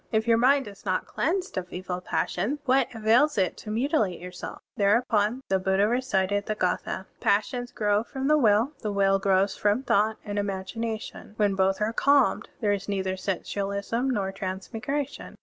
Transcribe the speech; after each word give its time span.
If 0.11 0.27
your 0.27 0.39
mind 0.39 0.67
is 0.67 0.83
not 0.83 1.05
cleansed 1.05 1.57
of 1.59 1.71
evil 1.71 2.01
passions, 2.01 2.57
what 2.65 2.87
avails 2.95 3.37
it 3.37 3.55
to 3.57 3.69
mutilate 3.69 4.19
yourself?*" 4.19 4.63
Thereupon, 4.75 5.43
the 5.47 5.59
Buddha 5.59 5.87
recited 5.87 6.47
the 6.47 6.55
gS 6.55 6.81
thd, 6.81 7.05
"Passions 7.19 7.71
grow 7.71 8.01
from 8.03 8.27
the 8.27 8.35
will, 8.35 8.71
The 8.79 8.91
will 8.91 9.19
grows 9.19 9.55
from 9.55 9.83
thought 9.83 10.17
and 10.25 10.39
imagination:, 10.39 11.35
When 11.37 11.53
both 11.53 11.79
are 11.81 11.93
calmed, 11.93 12.49
There 12.61 12.73
is 12.73 12.89
neither 12.89 13.15
sensualism 13.15 14.09
nor 14.09 14.31
transmigration. 14.31 15.37